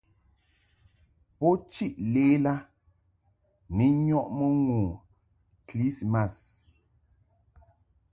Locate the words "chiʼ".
1.71-1.93